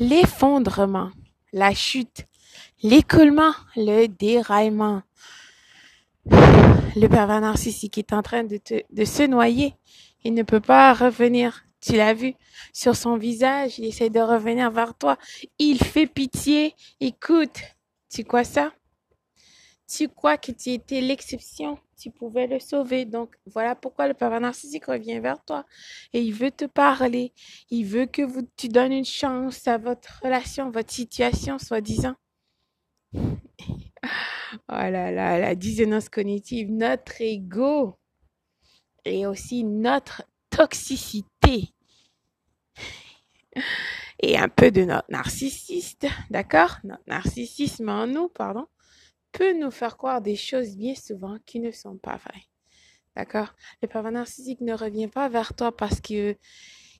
l'effondrement, 0.00 1.10
la 1.52 1.74
chute, 1.74 2.26
l'écoulement, 2.82 3.52
le 3.76 4.06
déraillement. 4.06 5.02
Le 6.30 7.06
pervers 7.06 7.40
narcissique 7.40 7.98
est 7.98 8.12
en 8.12 8.22
train 8.22 8.44
de, 8.44 8.56
te, 8.56 9.04
se 9.04 9.22
noyer. 9.24 9.74
Il 10.24 10.34
ne 10.34 10.42
peut 10.42 10.60
pas 10.60 10.92
revenir. 10.94 11.64
Tu 11.80 11.92
l'as 11.92 12.12
vu 12.12 12.34
sur 12.72 12.96
son 12.96 13.16
visage. 13.16 13.78
Il 13.78 13.84
essaie 13.84 14.10
de 14.10 14.20
revenir 14.20 14.70
vers 14.70 14.94
toi. 14.94 15.16
Il 15.58 15.78
fait 15.78 16.06
pitié. 16.06 16.74
Écoute, 17.00 17.60
tu 18.10 18.24
crois 18.24 18.44
ça? 18.44 18.72
Tu 19.88 20.08
crois 20.08 20.36
que 20.36 20.52
tu 20.52 20.70
étais 20.70 21.00
l'exception? 21.00 21.78
Tu 21.98 22.10
pouvais 22.10 22.46
le 22.46 22.60
sauver. 22.60 23.04
Donc, 23.04 23.34
voilà 23.46 23.74
pourquoi 23.74 24.06
le 24.06 24.14
pervers 24.14 24.40
narcissique 24.40 24.84
revient 24.84 25.18
vers 25.20 25.42
toi. 25.44 25.64
Et 26.12 26.20
il 26.20 26.34
veut 26.34 26.50
te 26.50 26.66
parler. 26.66 27.32
Il 27.70 27.84
veut 27.86 28.06
que 28.06 28.22
vous, 28.22 28.46
tu 28.56 28.68
donnes 28.68 28.92
une 28.92 29.04
chance 29.04 29.66
à 29.66 29.78
votre 29.78 30.20
relation, 30.22 30.70
votre 30.70 30.92
situation, 30.92 31.58
soi-disant. 31.58 32.14
Oh 34.70 34.72
là 34.72 35.10
là, 35.10 35.38
la 35.38 35.54
dissonance 35.54 36.08
cognitive, 36.08 36.70
notre 36.70 37.20
ego 37.20 37.98
et 39.04 39.26
aussi 39.26 39.62
notre 39.62 40.22
toxicité 40.48 41.74
et 44.20 44.38
un 44.38 44.48
peu 44.48 44.70
de 44.70 44.82
notre 44.82 45.10
narcissiste, 45.10 46.06
d'accord? 46.30 46.78
Notre 46.84 47.02
narcissisme 47.06 47.88
en 47.88 48.06
nous, 48.06 48.28
pardon, 48.28 48.66
peut 49.32 49.52
nous 49.52 49.70
faire 49.70 49.96
croire 49.96 50.20
des 50.20 50.36
choses 50.36 50.76
bien 50.76 50.94
souvent 50.94 51.38
qui 51.46 51.60
ne 51.60 51.70
sont 51.70 51.96
pas 51.96 52.16
vraies. 52.16 52.46
D'accord? 53.16 53.54
Le 53.82 53.88
pervers 53.88 54.12
narcissique 54.12 54.60
ne 54.60 54.74
revient 54.74 55.08
pas 55.08 55.28
vers 55.28 55.54
toi 55.54 55.76
parce 55.76 56.00
que 56.00 56.36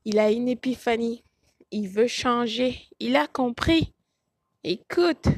il 0.04 0.18
a 0.18 0.30
une 0.30 0.48
épiphanie. 0.48 1.24
Il 1.70 1.88
veut 1.88 2.08
changer. 2.08 2.80
Il 2.98 3.16
a 3.16 3.26
compris. 3.26 3.94
Écoute, 4.64 5.28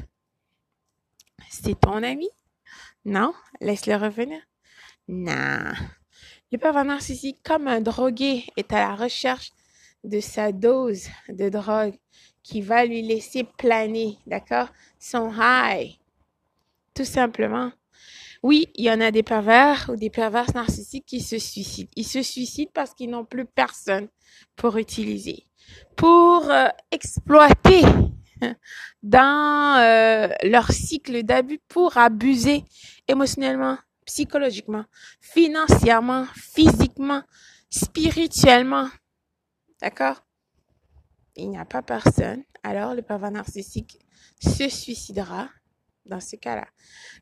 c'est 1.49 1.79
ton 1.79 2.03
ami? 2.03 2.29
Non? 3.05 3.33
Laisse-le 3.59 3.95
revenir? 3.95 4.41
Non. 5.07 5.71
Le 6.51 6.57
pervers 6.57 6.85
narcissique, 6.85 7.41
comme 7.43 7.67
un 7.67 7.81
drogué, 7.81 8.45
est 8.57 8.73
à 8.73 8.79
la 8.79 8.95
recherche 8.95 9.51
de 10.03 10.19
sa 10.19 10.51
dose 10.51 11.07
de 11.29 11.49
drogue 11.49 11.95
qui 12.43 12.61
va 12.61 12.85
lui 12.85 13.01
laisser 13.01 13.43
planer, 13.43 14.17
d'accord? 14.25 14.69
Son 14.99 15.31
high. 15.37 16.00
Tout 16.93 17.05
simplement. 17.05 17.71
Oui, 18.43 18.69
il 18.75 18.85
y 18.85 18.91
en 18.91 19.01
a 19.01 19.11
des 19.11 19.21
pervers 19.21 19.89
ou 19.89 19.95
des 19.95 20.09
pervers 20.09 20.53
narcissiques 20.55 21.05
qui 21.05 21.21
se 21.21 21.37
suicident. 21.37 21.89
Ils 21.95 22.07
se 22.07 22.23
suicident 22.23 22.71
parce 22.73 22.93
qu'ils 22.93 23.11
n'ont 23.11 23.25
plus 23.25 23.45
personne 23.45 24.07
pour 24.55 24.77
utiliser, 24.77 25.45
pour 25.95 26.49
euh, 26.49 26.67
exploiter 26.89 27.83
dans 29.03 29.77
euh, 29.79 30.27
leur 30.43 30.71
cycle 30.71 31.21
d'abus 31.21 31.59
pour 31.67 31.97
abuser 31.97 32.63
émotionnellement, 33.07 33.77
psychologiquement, 34.05 34.85
financièrement, 35.19 36.25
physiquement, 36.35 37.21
spirituellement. 37.69 38.89
D'accord? 39.81 40.25
Il 41.35 41.49
n'y 41.51 41.59
a 41.59 41.65
pas 41.65 41.83
personne. 41.83 42.43
Alors 42.63 42.95
le 42.95 43.03
pervers 43.03 43.31
narcissique 43.31 43.99
se 44.39 44.67
suicidera 44.67 45.47
dans 46.05 46.19
ce 46.19 46.35
cas-là. 46.35 46.67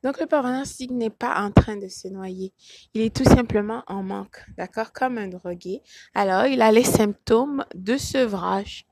Donc 0.03 0.19
le 0.19 0.25
narcissique 0.29 0.91
n'est 0.91 1.09
pas 1.09 1.41
en 1.41 1.51
train 1.51 1.77
de 1.77 1.87
se 1.87 2.07
noyer. 2.07 2.53
Il 2.93 3.01
est 3.01 3.15
tout 3.15 3.25
simplement 3.25 3.83
en 3.87 4.03
manque. 4.03 4.43
D'accord 4.57 4.91
Comme 4.93 5.17
un 5.17 5.27
drogué. 5.27 5.81
Alors 6.13 6.45
il 6.45 6.61
a 6.61 6.71
les 6.71 6.83
symptômes 6.83 7.65
de 7.75 7.97
sevrage. 7.97 8.85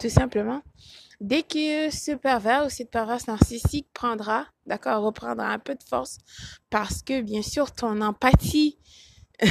Tout 0.00 0.10
simplement. 0.10 0.62
Dès 1.20 1.42
que 1.42 1.90
ce 1.90 2.12
pervers 2.12 2.66
ou 2.66 2.68
cette 2.68 2.90
perverse 2.90 3.28
narcissique 3.28 3.86
prendra, 3.94 4.46
d'accord, 4.66 5.02
reprendra 5.02 5.46
un 5.46 5.58
peu 5.58 5.74
de 5.74 5.82
force 5.82 6.18
parce 6.68 7.02
que 7.02 7.20
bien 7.20 7.42
sûr 7.42 7.72
ton 7.72 8.00
empathie, 8.00 8.78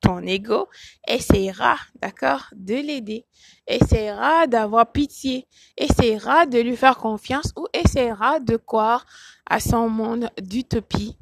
ton 0.00 0.22
ego 0.22 0.68
essaiera, 1.06 1.76
d'accord, 2.00 2.46
de 2.56 2.74
l'aider, 2.74 3.26
essaiera 3.66 4.46
d'avoir 4.46 4.90
pitié, 4.90 5.46
essaiera 5.76 6.46
de 6.46 6.58
lui 6.58 6.76
faire 6.76 6.96
confiance 6.96 7.52
ou 7.56 7.66
essaiera 7.88 8.38
de 8.38 8.56
croire 8.56 9.06
à 9.48 9.60
son 9.60 9.88
monde 9.88 10.30
d'utopie. 10.40 11.16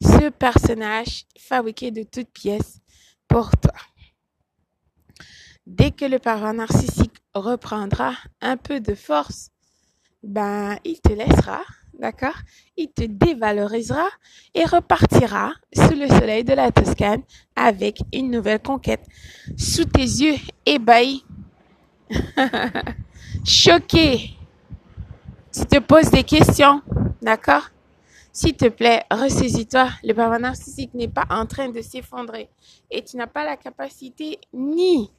Ce 0.00 0.30
personnage 0.30 1.26
fabriqué 1.38 1.90
de 1.90 2.02
toutes 2.02 2.30
pièces 2.30 2.80
pour 3.28 3.50
toi. 3.58 3.74
Dès 5.66 5.90
que 5.90 6.06
le 6.06 6.18
pervers 6.18 6.54
narcissique 6.54 7.22
reprendra 7.34 8.14
un 8.40 8.56
peu 8.56 8.80
de 8.80 8.94
force, 8.94 9.50
ben, 10.22 10.76
il 10.84 11.00
te 11.00 11.12
laissera, 11.12 11.60
d'accord? 11.98 12.36
Il 12.76 12.88
te 12.88 13.04
dévalorisera 13.04 14.08
et 14.54 14.64
repartira 14.64 15.52
sous 15.74 15.94
le 15.94 16.08
soleil 16.08 16.42
de 16.42 16.54
la 16.54 16.72
Toscane 16.72 17.22
avec 17.54 18.00
une 18.12 18.30
nouvelle 18.30 18.62
conquête. 18.62 19.06
Sous 19.56 19.84
tes 19.84 20.00
yeux 20.00 20.36
ébahis, 20.66 21.24
choqué, 23.44 24.36
tu 25.52 25.66
te 25.66 25.78
poses 25.78 26.10
des 26.10 26.24
questions, 26.24 26.80
d'accord? 27.20 27.68
S'il 28.32 28.56
te 28.56 28.68
plaît, 28.68 29.04
ressaisis-toi. 29.10 29.88
Le 30.02 30.14
pervers 30.14 30.40
narcissique 30.40 30.94
n'est 30.94 31.08
pas 31.08 31.26
en 31.28 31.44
train 31.44 31.68
de 31.68 31.82
s'effondrer 31.82 32.48
et 32.90 33.04
tu 33.04 33.18
n'as 33.18 33.26
pas 33.26 33.44
la 33.44 33.56
capacité 33.58 34.38
ni 34.54 35.10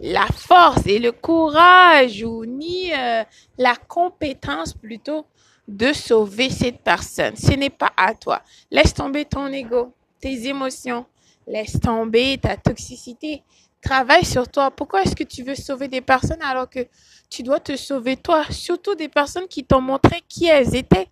la 0.00 0.26
force 0.26 0.86
et 0.86 0.98
le 0.98 1.12
courage 1.12 2.22
ou 2.22 2.46
ni 2.46 2.92
euh, 2.92 3.24
la 3.58 3.76
compétence 3.76 4.72
plutôt 4.72 5.26
de 5.66 5.92
sauver 5.92 6.48
cette 6.48 6.80
personne. 6.80 7.36
Ce 7.36 7.52
n'est 7.52 7.68
pas 7.68 7.92
à 7.96 8.14
toi. 8.14 8.40
Laisse 8.70 8.94
tomber 8.94 9.26
ton 9.26 9.48
ego, 9.48 9.92
tes 10.20 10.46
émotions, 10.46 11.04
laisse 11.46 11.78
tomber 11.78 12.38
ta 12.38 12.56
toxicité. 12.56 13.42
Travaille 13.80 14.24
sur 14.24 14.48
toi. 14.48 14.70
Pourquoi 14.70 15.02
est-ce 15.02 15.14
que 15.14 15.24
tu 15.24 15.42
veux 15.42 15.54
sauver 15.54 15.88
des 15.88 16.00
personnes 16.00 16.42
alors 16.42 16.68
que 16.68 16.86
tu 17.30 17.42
dois 17.42 17.60
te 17.60 17.76
sauver 17.76 18.16
toi? 18.16 18.44
Surtout 18.50 18.94
des 18.94 19.08
personnes 19.08 19.46
qui 19.48 19.64
t'ont 19.64 19.80
montré 19.80 20.20
qui 20.28 20.46
elles 20.46 20.74
étaient. 20.74 21.08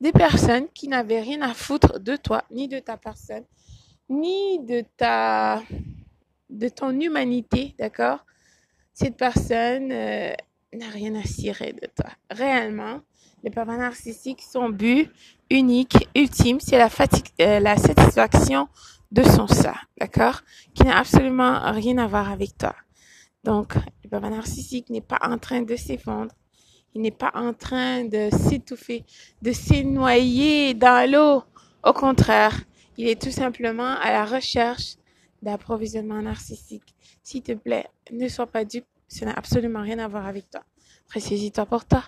Des 0.00 0.12
personnes 0.12 0.66
qui 0.74 0.88
n'avaient 0.88 1.20
rien 1.20 1.42
à 1.42 1.52
foutre 1.52 2.00
de 2.00 2.16
toi, 2.16 2.44
ni 2.50 2.68
de 2.68 2.78
ta 2.78 2.96
personne, 2.96 3.44
ni 4.08 4.58
de 4.64 4.82
ta, 4.96 5.62
de 6.48 6.68
ton 6.68 6.98
humanité, 6.98 7.74
d'accord? 7.78 8.24
Cette 8.94 9.16
personne 9.16 9.92
euh, 9.92 10.32
n'a 10.72 10.88
rien 10.88 11.14
à 11.16 11.22
cirer 11.24 11.74
de 11.74 11.86
toi. 11.94 12.10
Réellement, 12.30 13.00
le 13.42 13.50
pervers 13.50 13.78
narcissique, 13.78 14.42
son 14.42 14.68
but 14.68 15.10
unique, 15.50 16.08
ultime, 16.14 16.60
c'est 16.60 16.78
la, 16.78 16.88
fatigue, 16.88 17.26
euh, 17.40 17.60
la 17.60 17.76
satisfaction 17.76 18.68
de 19.10 19.22
son 19.22 19.46
ça, 19.46 19.74
d'accord? 19.98 20.42
Qui 20.74 20.84
n'a 20.84 20.98
absolument 20.98 21.72
rien 21.72 21.98
à 21.98 22.06
voir 22.06 22.30
avec 22.30 22.56
toi. 22.56 22.74
Donc, 23.44 23.74
le 24.04 24.10
pervers 24.10 24.30
narcissique 24.30 24.90
n'est 24.90 25.00
pas 25.00 25.18
en 25.22 25.38
train 25.38 25.62
de 25.62 25.74
s'effondrer. 25.76 26.36
Il 26.94 27.02
n'est 27.02 27.10
pas 27.10 27.30
en 27.34 27.54
train 27.54 28.04
de 28.04 28.28
s'étouffer, 28.32 29.04
de 29.42 29.52
s'énoyer 29.52 30.74
dans 30.74 31.10
l'eau. 31.10 31.42
Au 31.84 31.92
contraire, 31.92 32.60
il 32.96 33.08
est 33.08 33.20
tout 33.20 33.30
simplement 33.30 33.94
à 34.02 34.10
la 34.10 34.24
recherche 34.24 34.96
d'approvisionnement 35.40 36.20
narcissique. 36.20 36.94
S'il 37.22 37.42
te 37.42 37.52
plaît, 37.52 37.86
ne 38.12 38.28
sois 38.28 38.46
pas 38.46 38.64
dupe. 38.64 38.86
Ça 39.08 39.26
n'a 39.26 39.32
absolument 39.32 39.82
rien 39.82 39.98
à 39.98 40.08
voir 40.08 40.26
avec 40.26 40.50
toi. 40.50 40.62
Précise-toi 41.08 41.66
pour 41.66 41.84
toi. 41.84 42.04